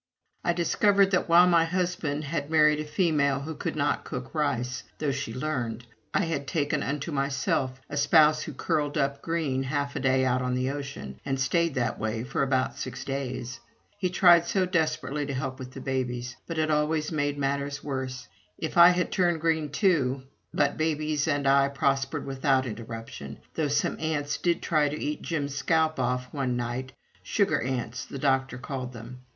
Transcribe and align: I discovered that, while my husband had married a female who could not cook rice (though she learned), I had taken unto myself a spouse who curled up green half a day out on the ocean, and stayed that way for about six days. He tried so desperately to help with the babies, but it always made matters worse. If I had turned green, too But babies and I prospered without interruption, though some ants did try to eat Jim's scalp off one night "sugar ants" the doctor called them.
I 0.43 0.53
discovered 0.53 1.11
that, 1.11 1.29
while 1.29 1.45
my 1.45 1.63
husband 1.65 2.23
had 2.23 2.49
married 2.49 2.79
a 2.79 2.85
female 2.85 3.41
who 3.41 3.53
could 3.53 3.75
not 3.75 4.03
cook 4.03 4.33
rice 4.33 4.81
(though 4.97 5.11
she 5.11 5.31
learned), 5.31 5.85
I 6.11 6.21
had 6.25 6.47
taken 6.47 6.81
unto 6.81 7.11
myself 7.11 7.79
a 7.87 7.95
spouse 7.95 8.41
who 8.41 8.53
curled 8.53 8.97
up 8.97 9.21
green 9.21 9.61
half 9.61 9.95
a 9.95 9.99
day 9.99 10.25
out 10.25 10.41
on 10.41 10.55
the 10.55 10.71
ocean, 10.71 11.19
and 11.23 11.39
stayed 11.39 11.75
that 11.75 11.99
way 11.99 12.23
for 12.23 12.41
about 12.41 12.79
six 12.79 13.03
days. 13.05 13.59
He 13.99 14.09
tried 14.09 14.47
so 14.47 14.65
desperately 14.65 15.27
to 15.27 15.35
help 15.35 15.59
with 15.59 15.73
the 15.73 15.79
babies, 15.81 16.35
but 16.47 16.57
it 16.57 16.71
always 16.71 17.11
made 17.11 17.37
matters 17.37 17.83
worse. 17.83 18.27
If 18.57 18.79
I 18.79 18.87
had 18.89 19.11
turned 19.11 19.39
green, 19.39 19.69
too 19.69 20.23
But 20.51 20.77
babies 20.77 21.27
and 21.27 21.47
I 21.47 21.67
prospered 21.67 22.25
without 22.25 22.65
interruption, 22.65 23.37
though 23.53 23.67
some 23.67 23.97
ants 23.99 24.37
did 24.39 24.63
try 24.63 24.89
to 24.89 24.99
eat 24.99 25.21
Jim's 25.21 25.53
scalp 25.53 25.99
off 25.99 26.33
one 26.33 26.57
night 26.57 26.93
"sugar 27.21 27.61
ants" 27.61 28.03
the 28.03 28.17
doctor 28.17 28.57
called 28.57 28.93
them. 28.93 29.19